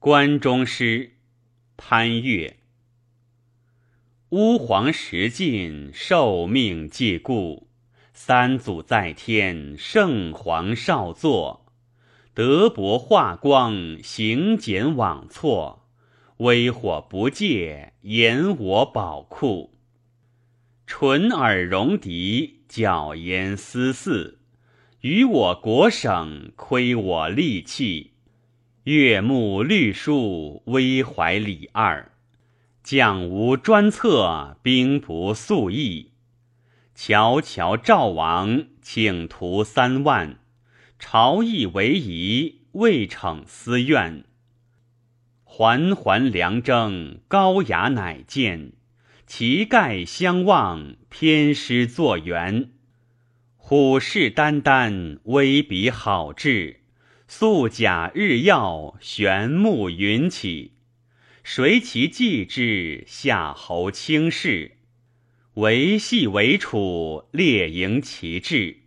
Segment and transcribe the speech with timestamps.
[0.00, 1.14] 关中诗，
[1.76, 2.58] 潘岳。
[4.28, 7.66] 乌皇石尽，受命既故。
[8.12, 11.66] 三祖在天，圣皇少坐。
[12.32, 15.88] 德薄化光，行简枉错。
[16.36, 19.74] 微火不戒，言我宝库。
[20.86, 24.36] 唇耳戎狄，角言思嗣。
[25.00, 28.12] 于我国省，亏我利器。
[28.90, 32.10] 月暮绿树，危怀李二。
[32.82, 36.12] 将无专策，兵不速议。
[36.94, 40.38] 乔乔赵王，请徒三万。
[40.98, 44.24] 朝议为宜，未逞私怨。
[45.44, 48.72] 环环梁征，高雅乃见。
[49.26, 52.70] 旗盖相望，偏师作援。
[53.58, 56.80] 虎视眈眈，威比好志。
[57.30, 60.72] 素甲日曜，玄木云起。
[61.44, 63.04] 谁其继之？
[63.06, 64.78] 夏侯卿士。
[65.52, 68.78] 为系为楚，列营其志。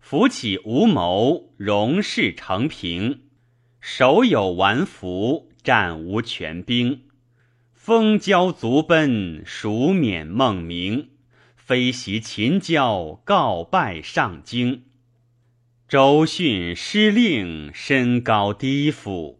[0.00, 3.24] 扶起无谋，荣事成平。
[3.78, 7.02] 手有完服，战无全兵。
[7.74, 11.10] 风交足奔，蜀免孟明。
[11.56, 14.84] 飞袭秦郊，告败上京。
[15.94, 19.38] 周训失令，身高低俯。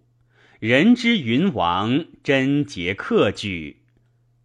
[0.60, 3.78] 人之云王，贞洁克举。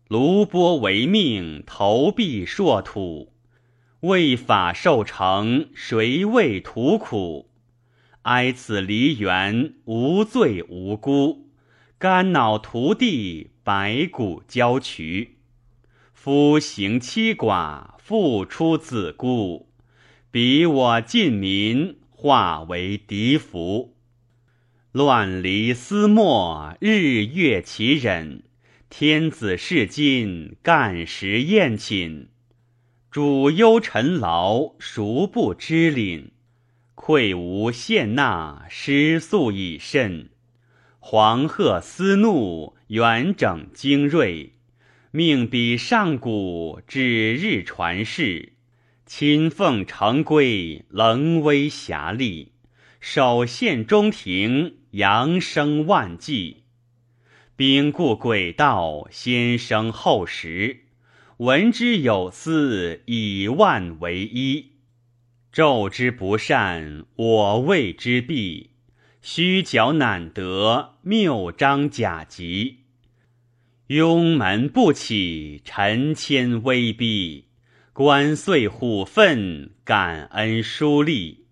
[0.08, 3.34] 卢波为命，投币硕土。
[4.00, 7.52] 为法受成，谁为图苦？
[8.24, 11.52] 哀此梨园，无罪无辜。
[12.00, 15.38] 肝脑涂地，白骨焦渠。
[16.12, 19.70] 夫行妻寡，复出子孤，
[20.32, 23.96] 彼我尽民，化为敌俘。
[24.92, 28.44] 乱离思莫，日月其忍。
[28.90, 32.28] 天子视今，干时宴寝。
[33.10, 36.32] 主忧臣劳，孰不知领？
[36.94, 40.30] 愧无献纳，失粟已甚。
[41.00, 44.56] 黄鹤思怒，元整精锐。
[45.12, 48.52] 命比上古，指日传世。
[49.10, 52.52] 亲奉成规，棱威侠力。
[53.00, 56.66] 首献中庭，扬声万计。
[57.56, 60.82] 兵固诡道，先生后实。
[61.38, 64.74] 闻之有司，以万为一。
[65.52, 68.70] 纣之不善，我谓之弊。
[69.24, 72.82] 虚矫难得，谬章假疾。
[73.88, 77.46] 庸门不起，臣谦威逼；
[78.00, 81.48] 观岁虎愤，感恩疏利。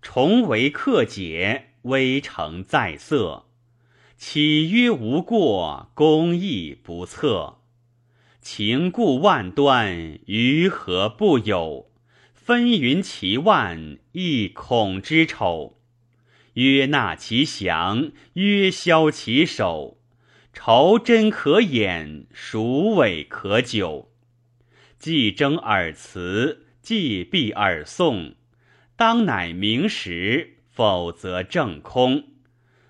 [0.00, 3.46] 重为克解，微成在色。
[4.16, 7.58] 岂曰无过，公义不测。
[8.40, 11.90] 情故万端，于何不有？
[12.32, 15.80] 纷纭其万，亦恐之丑。
[16.52, 19.98] 曰纳其降，曰消其首。
[20.52, 24.12] 朝真可掩，孰伪可久？
[24.98, 28.34] 既争尔辞，既避尔颂，
[28.96, 32.24] 当乃明时，否则正空。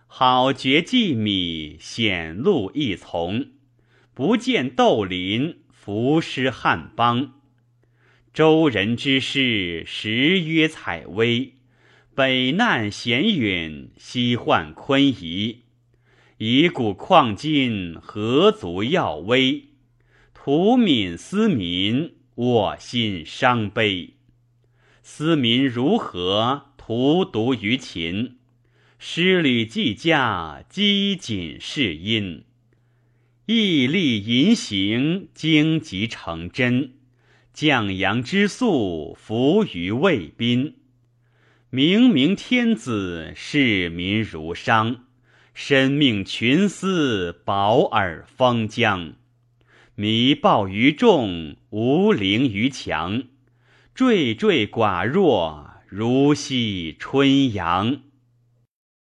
[0.07, 3.49] 好绝计米，显露一从。
[4.15, 7.35] 不见窦林，伏尸汉邦。
[8.33, 11.55] 周人之事，时曰采薇。
[12.15, 15.65] 北难咸允，西患昆夷。
[16.39, 19.68] 以古况今，何足耀威？
[20.49, 24.15] 图悯思民，我心伤悲。
[25.03, 26.69] 思民如何？
[26.79, 28.39] 荼毒于秦。
[28.99, 32.45] 诗旅既驾，积谨是因。
[33.45, 36.95] 毅力淫行，荆棘成真。
[37.53, 40.77] 降阳之粟，伏于卫宾。
[41.69, 45.05] 明明天子，视民如商。
[45.53, 49.13] 身命群思，保尔封疆。
[50.01, 53.25] 迷暴于众，无陵于墙。
[53.97, 58.03] 惴惴寡若，如惜春阳。